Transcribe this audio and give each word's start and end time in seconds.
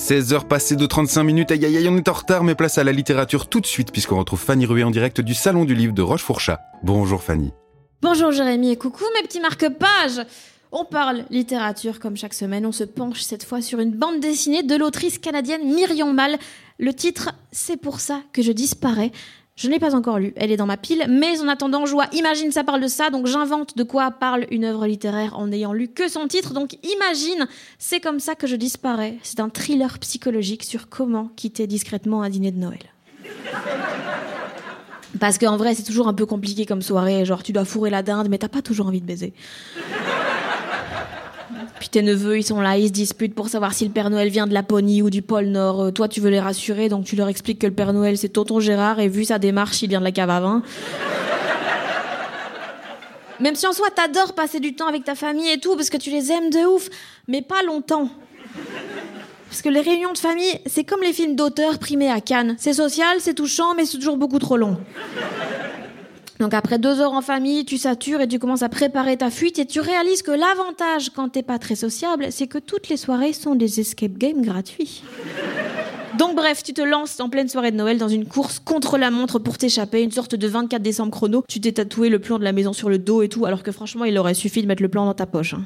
16 0.00 0.32
heures 0.32 0.48
passées 0.48 0.76
de 0.76 0.86
35 0.86 1.22
minutes, 1.24 1.50
aïe 1.52 1.62
aïe 1.64 1.76
aïe, 1.76 1.88
on 1.88 1.96
est 1.96 2.08
en 2.08 2.14
retard, 2.14 2.42
mais 2.42 2.54
place 2.54 2.78
à 2.78 2.84
la 2.84 2.90
littérature 2.90 3.48
tout 3.48 3.60
de 3.60 3.66
suite, 3.66 3.92
puisqu'on 3.92 4.18
retrouve 4.18 4.40
Fanny 4.40 4.64
Rué 4.64 4.82
en 4.82 4.90
direct 4.90 5.20
du 5.20 5.34
Salon 5.34 5.66
du 5.66 5.74
Livre 5.74 5.92
de 5.92 6.00
Rochefourchat. 6.00 6.58
Bonjour 6.82 7.22
Fanny. 7.22 7.52
Bonjour 8.00 8.32
Jérémy 8.32 8.70
et 8.70 8.76
coucou 8.76 9.04
mes 9.14 9.22
petits 9.22 9.40
marque-pages 9.40 10.26
On 10.72 10.86
parle 10.86 11.24
littérature 11.28 12.00
comme 12.00 12.16
chaque 12.16 12.32
semaine, 12.32 12.64
on 12.64 12.72
se 12.72 12.82
penche 12.82 13.20
cette 13.20 13.44
fois 13.44 13.60
sur 13.60 13.78
une 13.78 13.90
bande 13.90 14.20
dessinée 14.20 14.62
de 14.62 14.74
l'autrice 14.74 15.18
canadienne 15.18 15.64
Myriam 15.64 16.14
Mal. 16.14 16.38
Le 16.78 16.94
titre 16.94 17.32
C'est 17.52 17.76
pour 17.76 18.00
ça 18.00 18.22
que 18.32 18.40
je 18.40 18.52
disparais. 18.52 19.12
Je 19.60 19.68
ne 19.68 19.74
l'ai 19.74 19.78
pas 19.78 19.94
encore 19.94 20.18
lu, 20.18 20.32
elle 20.36 20.50
est 20.50 20.56
dans 20.56 20.64
ma 20.64 20.78
pile, 20.78 21.04
mais 21.06 21.38
en 21.42 21.46
attendant, 21.46 21.84
je 21.84 21.92
vois 21.92 22.06
Imagine 22.14 22.50
ça 22.50 22.64
parle 22.64 22.80
de 22.80 22.88
ça, 22.88 23.10
donc 23.10 23.26
j'invente 23.26 23.76
de 23.76 23.82
quoi 23.82 24.10
parle 24.10 24.46
une 24.50 24.64
œuvre 24.64 24.86
littéraire 24.86 25.38
en 25.38 25.48
n'ayant 25.48 25.74
lu 25.74 25.88
que 25.88 26.08
son 26.08 26.26
titre, 26.28 26.54
donc 26.54 26.78
Imagine, 26.82 27.46
c'est 27.78 28.00
comme 28.00 28.20
ça 28.20 28.34
que 28.34 28.46
je 28.46 28.56
disparais. 28.56 29.18
C'est 29.22 29.38
un 29.38 29.50
thriller 29.50 29.98
psychologique 29.98 30.64
sur 30.64 30.88
comment 30.88 31.28
quitter 31.36 31.66
discrètement 31.66 32.22
un 32.22 32.30
dîner 32.30 32.52
de 32.52 32.58
Noël. 32.58 32.78
Parce 35.18 35.36
qu'en 35.36 35.58
vrai, 35.58 35.74
c'est 35.74 35.82
toujours 35.82 36.08
un 36.08 36.14
peu 36.14 36.24
compliqué 36.24 36.64
comme 36.64 36.80
soirée, 36.80 37.26
genre 37.26 37.42
tu 37.42 37.52
dois 37.52 37.66
fourrer 37.66 37.90
la 37.90 38.02
dinde, 38.02 38.28
mais 38.30 38.38
t'as 38.38 38.48
pas 38.48 38.62
toujours 38.62 38.86
envie 38.86 39.02
de 39.02 39.06
baiser. 39.06 39.34
Puis 41.80 41.88
tes 41.88 42.02
neveux, 42.02 42.36
ils 42.36 42.42
sont 42.42 42.60
là, 42.60 42.76
ils 42.76 42.88
se 42.88 42.92
disputent 42.92 43.34
pour 43.34 43.48
savoir 43.48 43.72
si 43.72 43.86
le 43.86 43.90
Père 43.90 44.10
Noël 44.10 44.28
vient 44.28 44.46
de 44.46 44.52
Laponie 44.52 45.00
ou 45.00 45.08
du 45.08 45.22
pôle 45.22 45.46
Nord. 45.46 45.80
Euh, 45.80 45.90
toi, 45.90 46.08
tu 46.08 46.20
veux 46.20 46.28
les 46.28 46.38
rassurer, 46.38 46.90
donc 46.90 47.06
tu 47.06 47.16
leur 47.16 47.28
expliques 47.28 47.58
que 47.58 47.66
le 47.66 47.72
Père 47.72 47.94
Noël, 47.94 48.18
c'est 48.18 48.28
tonton 48.28 48.60
Gérard, 48.60 49.00
et 49.00 49.08
vu 49.08 49.24
sa 49.24 49.38
démarche, 49.38 49.80
il 49.80 49.88
vient 49.88 50.00
de 50.00 50.04
la 50.04 50.12
cave 50.12 50.28
à 50.28 50.40
vin. 50.40 50.60
Même 53.40 53.54
si 53.54 53.66
en 53.66 53.72
soi, 53.72 53.86
t'adores 53.96 54.34
passer 54.34 54.60
du 54.60 54.74
temps 54.74 54.88
avec 54.88 55.04
ta 55.04 55.14
famille 55.14 55.50
et 55.50 55.58
tout, 55.58 55.74
parce 55.74 55.88
que 55.88 55.96
tu 55.96 56.10
les 56.10 56.30
aimes 56.30 56.50
de 56.50 56.66
ouf, 56.66 56.90
mais 57.26 57.40
pas 57.40 57.62
longtemps. 57.62 58.10
Parce 59.48 59.62
que 59.62 59.70
les 59.70 59.80
réunions 59.80 60.12
de 60.12 60.18
famille, 60.18 60.60
c'est 60.66 60.84
comme 60.84 61.00
les 61.00 61.14
films 61.14 61.34
d'auteur 61.34 61.78
primés 61.78 62.10
à 62.10 62.20
Cannes. 62.20 62.56
C'est 62.58 62.74
social, 62.74 63.16
c'est 63.20 63.32
touchant, 63.32 63.72
mais 63.74 63.86
c'est 63.86 63.96
toujours 63.96 64.18
beaucoup 64.18 64.38
trop 64.38 64.58
long. 64.58 64.76
Donc 66.40 66.54
après 66.54 66.78
deux 66.78 67.00
heures 67.00 67.12
en 67.12 67.20
famille, 67.20 67.66
tu 67.66 67.76
satures 67.76 68.22
et 68.22 68.26
tu 68.26 68.38
commences 68.38 68.62
à 68.62 68.70
préparer 68.70 69.18
ta 69.18 69.28
fuite 69.30 69.58
et 69.58 69.66
tu 69.66 69.78
réalises 69.78 70.22
que 70.22 70.30
l'avantage 70.30 71.10
quand 71.10 71.28
t'es 71.28 71.42
pas 71.42 71.58
très 71.58 71.74
sociable, 71.74 72.28
c'est 72.30 72.46
que 72.46 72.56
toutes 72.56 72.88
les 72.88 72.96
soirées 72.96 73.34
sont 73.34 73.54
des 73.54 73.78
escape 73.78 74.16
games 74.16 74.40
gratuits. 74.40 75.02
Donc 76.18 76.34
bref, 76.34 76.62
tu 76.62 76.72
te 76.72 76.80
lances 76.80 77.20
en 77.20 77.28
pleine 77.28 77.48
soirée 77.48 77.72
de 77.72 77.76
Noël 77.76 77.98
dans 77.98 78.08
une 78.08 78.24
course 78.24 78.58
contre 78.58 78.96
la 78.96 79.10
montre 79.10 79.38
pour 79.38 79.58
t'échapper, 79.58 80.02
une 80.02 80.10
sorte 80.10 80.34
de 80.34 80.48
24 80.48 80.80
décembre 80.80 81.12
chrono. 81.12 81.44
Tu 81.46 81.60
t'es 81.60 81.72
tatoué 81.72 82.08
le 82.08 82.18
plan 82.18 82.38
de 82.38 82.44
la 82.44 82.52
maison 82.52 82.72
sur 82.72 82.88
le 82.88 82.96
dos 82.96 83.20
et 83.20 83.28
tout, 83.28 83.44
alors 83.44 83.62
que 83.62 83.70
franchement, 83.70 84.06
il 84.06 84.16
aurait 84.16 84.32
suffi 84.32 84.62
de 84.62 84.66
mettre 84.66 84.82
le 84.82 84.88
plan 84.88 85.04
dans 85.04 85.14
ta 85.14 85.26
poche. 85.26 85.52
Hein. 85.52 85.64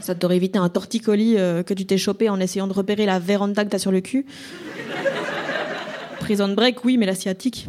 Ça 0.00 0.14
t'aurait 0.14 0.36
évité 0.36 0.58
un 0.58 0.70
torticolis 0.70 1.36
euh, 1.36 1.62
que 1.62 1.74
tu 1.74 1.84
t'es 1.84 1.98
chopé 1.98 2.30
en 2.30 2.40
essayant 2.40 2.68
de 2.68 2.72
repérer 2.72 3.04
la 3.04 3.18
véranda 3.18 3.64
que 3.66 3.70
t'as 3.70 3.78
sur 3.78 3.92
le 3.92 4.00
cul. 4.00 4.24
Prison 6.20 6.48
break, 6.48 6.84
oui, 6.86 6.96
mais 6.96 7.06
la 7.06 7.14
sciatique. 7.14 7.68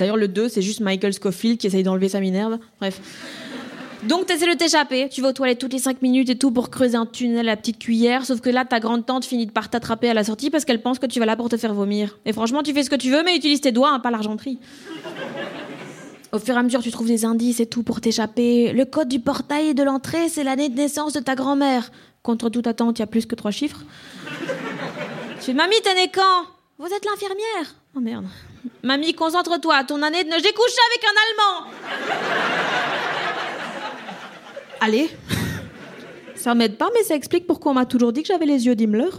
D'ailleurs, 0.00 0.16
le 0.16 0.28
2, 0.28 0.48
c'est 0.48 0.62
juste 0.62 0.80
Michael 0.80 1.12
Scofield 1.12 1.58
qui 1.58 1.66
essaye 1.66 1.82
d'enlever 1.82 2.08
sa 2.08 2.20
Minerve. 2.20 2.58
Bref. 2.80 2.98
Donc, 4.04 4.24
t'essaies 4.24 4.46
de 4.46 4.56
t'échapper. 4.56 5.10
Tu 5.10 5.20
vas 5.20 5.28
aux 5.28 5.32
toilettes 5.34 5.58
toutes 5.58 5.74
les 5.74 5.78
5 5.78 6.00
minutes 6.00 6.30
et 6.30 6.38
tout 6.38 6.50
pour 6.50 6.70
creuser 6.70 6.96
un 6.96 7.04
tunnel 7.04 7.50
à 7.50 7.56
petite 7.58 7.78
cuillère. 7.78 8.24
Sauf 8.24 8.40
que 8.40 8.48
là, 8.48 8.64
ta 8.64 8.80
grande 8.80 9.04
tante 9.04 9.26
finit 9.26 9.46
par 9.46 9.68
t'attraper 9.68 10.08
à 10.08 10.14
la 10.14 10.24
sortie 10.24 10.48
parce 10.48 10.64
qu'elle 10.64 10.80
pense 10.80 10.98
que 10.98 11.04
tu 11.04 11.20
vas 11.20 11.26
là 11.26 11.36
pour 11.36 11.50
te 11.50 11.58
faire 11.58 11.74
vomir. 11.74 12.18
Et 12.24 12.32
franchement, 12.32 12.62
tu 12.62 12.72
fais 12.72 12.82
ce 12.82 12.88
que 12.88 12.96
tu 12.96 13.10
veux, 13.10 13.22
mais 13.22 13.36
utilise 13.36 13.60
tes 13.60 13.72
doigts, 13.72 13.92
hein, 13.92 14.00
pas 14.00 14.10
l'argenterie. 14.10 14.58
Au 16.32 16.38
fur 16.38 16.54
et 16.54 16.58
à 16.58 16.62
mesure, 16.62 16.82
tu 16.82 16.90
trouves 16.90 17.08
des 17.08 17.26
indices 17.26 17.60
et 17.60 17.66
tout 17.66 17.82
pour 17.82 18.00
t'échapper. 18.00 18.72
Le 18.72 18.86
code 18.86 19.08
du 19.08 19.20
portail 19.20 19.68
et 19.68 19.74
de 19.74 19.82
l'entrée, 19.82 20.30
c'est 20.30 20.44
l'année 20.44 20.70
de 20.70 20.76
naissance 20.76 21.12
de 21.12 21.20
ta 21.20 21.34
grand-mère. 21.34 21.92
Contre 22.22 22.48
toute 22.48 22.66
attente, 22.66 22.98
il 22.98 23.02
y 23.02 23.04
a 23.04 23.06
plus 23.06 23.26
que 23.26 23.34
trois 23.34 23.50
chiffres. 23.50 23.84
Tu 25.40 25.44
fais, 25.44 25.52
mamie, 25.52 25.76
t'es 25.84 25.94
né 25.94 26.10
quand? 26.10 26.46
Vous 26.78 26.86
êtes 26.86 27.04
l'infirmière 27.04 27.74
Oh 27.96 28.00
merde. 28.00 28.26
Mamie, 28.82 29.14
concentre-toi. 29.14 29.84
Ton 29.84 30.00
année 30.02 30.22
de... 30.22 30.30
J'ai 30.30 30.52
couché 30.52 30.76
avec 30.90 31.04
un 31.04 31.14
Allemand 31.26 31.70
Allez. 34.80 35.10
Ça 36.36 36.54
m'aide 36.54 36.76
pas, 36.78 36.88
mais 36.94 37.02
ça 37.02 37.14
explique 37.14 37.46
pourquoi 37.46 37.72
on 37.72 37.74
m'a 37.74 37.86
toujours 37.86 38.12
dit 38.12 38.22
que 38.22 38.28
j'avais 38.28 38.46
les 38.46 38.66
yeux 38.66 38.76
d'Himmler. 38.76 39.10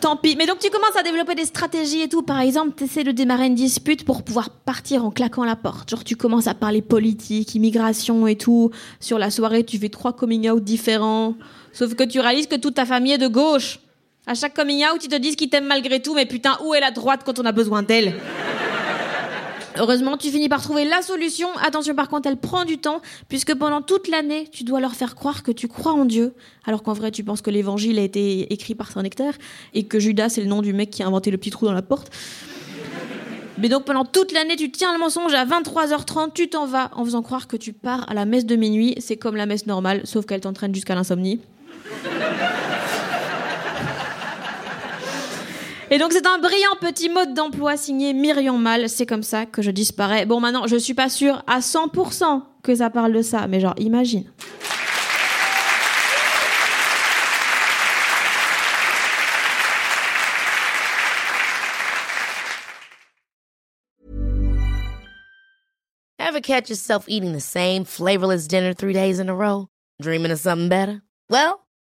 Tant 0.00 0.16
pis. 0.16 0.34
Mais 0.36 0.46
donc 0.46 0.58
tu 0.58 0.68
commences 0.68 0.96
à 0.96 1.04
développer 1.04 1.36
des 1.36 1.44
stratégies 1.44 2.02
et 2.02 2.08
tout. 2.08 2.22
Par 2.22 2.40
exemple, 2.40 2.72
tu 2.76 2.84
essaies 2.84 3.04
de 3.04 3.12
démarrer 3.12 3.46
une 3.46 3.54
dispute 3.54 4.04
pour 4.04 4.24
pouvoir 4.24 4.50
partir 4.50 5.04
en 5.04 5.12
claquant 5.12 5.44
la 5.44 5.54
porte. 5.54 5.88
Genre 5.90 6.02
tu 6.02 6.16
commences 6.16 6.48
à 6.48 6.54
parler 6.54 6.82
politique, 6.82 7.54
immigration 7.54 8.26
et 8.26 8.36
tout. 8.36 8.72
Sur 8.98 9.18
la 9.18 9.30
soirée, 9.30 9.64
tu 9.64 9.78
fais 9.78 9.90
trois 9.90 10.12
coming 10.12 10.50
out 10.50 10.62
différents. 10.62 11.36
Sauf 11.72 11.94
que 11.94 12.02
tu 12.02 12.18
réalises 12.18 12.48
que 12.48 12.56
toute 12.56 12.74
ta 12.74 12.84
famille 12.84 13.12
est 13.12 13.18
de 13.18 13.28
gauche. 13.28 13.78
À 14.24 14.34
chaque 14.34 14.54
coming 14.54 14.84
out, 14.84 15.02
ils 15.02 15.08
te 15.08 15.16
disent 15.16 15.34
qu'ils 15.34 15.50
t'aiment 15.50 15.66
malgré 15.66 16.00
tout, 16.00 16.14
mais 16.14 16.26
putain, 16.26 16.56
où 16.64 16.74
est 16.74 16.80
la 16.80 16.92
droite 16.92 17.22
quand 17.24 17.40
on 17.40 17.44
a 17.44 17.50
besoin 17.50 17.82
d'elle? 17.82 18.14
Heureusement, 19.76 20.16
tu 20.16 20.30
finis 20.30 20.48
par 20.48 20.62
trouver 20.62 20.84
la 20.84 21.02
solution. 21.02 21.48
Attention, 21.60 21.96
par 21.96 22.08
contre, 22.08 22.28
elle 22.28 22.36
prend 22.36 22.64
du 22.64 22.78
temps, 22.78 23.00
puisque 23.28 23.52
pendant 23.54 23.82
toute 23.82 24.06
l'année, 24.06 24.46
tu 24.52 24.62
dois 24.62 24.78
leur 24.78 24.94
faire 24.94 25.16
croire 25.16 25.42
que 25.42 25.50
tu 25.50 25.66
crois 25.66 25.92
en 25.92 26.04
Dieu, 26.04 26.34
alors 26.66 26.84
qu'en 26.84 26.92
vrai, 26.92 27.10
tu 27.10 27.24
penses 27.24 27.42
que 27.42 27.50
l'évangile 27.50 27.98
a 27.98 28.02
été 28.02 28.52
écrit 28.52 28.76
par 28.76 28.92
Saint-Nectaire, 28.92 29.36
et 29.74 29.86
que 29.86 29.98
Judas, 29.98 30.28
c'est 30.28 30.42
le 30.42 30.46
nom 30.46 30.62
du 30.62 30.72
mec 30.72 30.90
qui 30.90 31.02
a 31.02 31.06
inventé 31.08 31.32
le 31.32 31.36
petit 31.36 31.50
trou 31.50 31.66
dans 31.66 31.72
la 31.72 31.82
porte. 31.82 32.12
Mais 33.58 33.68
donc, 33.68 33.84
pendant 33.86 34.04
toute 34.04 34.30
l'année, 34.30 34.54
tu 34.54 34.70
tiens 34.70 34.92
le 34.92 35.00
mensonge 35.00 35.34
à 35.34 35.44
23h30, 35.44 36.32
tu 36.32 36.48
t'en 36.48 36.66
vas 36.66 36.92
en 36.94 37.04
faisant 37.04 37.22
croire 37.22 37.48
que 37.48 37.56
tu 37.56 37.72
pars 37.72 38.08
à 38.08 38.14
la 38.14 38.24
messe 38.24 38.46
de 38.46 38.54
minuit. 38.54 38.94
C'est 38.98 39.16
comme 39.16 39.34
la 39.34 39.46
messe 39.46 39.66
normale, 39.66 40.02
sauf 40.04 40.26
qu'elle 40.26 40.40
t'entraîne 40.40 40.72
jusqu'à 40.72 40.94
l'insomnie. 40.94 41.40
Et 45.92 45.98
donc 45.98 46.14
c'est 46.14 46.26
un 46.26 46.38
brillant 46.38 46.74
petit 46.80 47.10
mode 47.10 47.34
d'emploi 47.34 47.76
signé 47.76 48.14
Myriam 48.14 48.58
Mal. 48.58 48.88
C'est 48.88 49.04
comme 49.04 49.22
ça 49.22 49.44
que 49.44 49.60
je 49.60 49.70
disparais. 49.70 50.24
Bon 50.24 50.40
maintenant, 50.40 50.66
je 50.66 50.76
suis 50.76 50.94
pas 50.94 51.10
sûre 51.10 51.44
à 51.46 51.60
100% 51.60 52.40
que 52.62 52.74
ça 52.74 52.88
parle 52.88 53.12
de 53.12 53.20
ça, 53.20 53.46
mais 53.46 53.60
genre 53.60 53.74
imagine. 53.76 54.24
Ever 66.18 66.40
catch 66.40 66.70
yourself 66.70 67.04
eating 67.06 67.34
the 67.34 67.40
same 67.42 67.84
flavorless 67.84 68.48
dinner 68.48 68.72
three 68.72 68.94
days 68.94 69.20
in 69.20 69.28
a 69.28 69.34
row? 69.34 69.66
Dreaming 70.00 70.32
of 70.32 70.38
something 70.38 70.70
better? 70.70 71.02
Well, 71.28 71.61